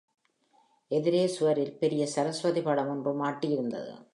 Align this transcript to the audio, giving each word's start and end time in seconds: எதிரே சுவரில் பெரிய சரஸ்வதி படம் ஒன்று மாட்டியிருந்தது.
எதிரே 0.87 1.27
சுவரில் 1.27 1.77
பெரிய 1.77 2.07
சரஸ்வதி 2.07 2.61
படம் 2.61 2.87
ஒன்று 2.87 3.25
மாட்டியிருந்தது. 3.25 4.05